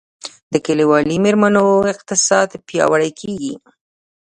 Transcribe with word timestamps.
د 0.53 0.53
کلیوالي 0.65 1.17
میرمنو 1.25 1.65
اقتصاد 1.93 2.49
پیاوړی 2.67 3.11
کیږي 3.19 3.53